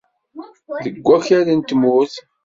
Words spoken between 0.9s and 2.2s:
wakal n tmurt.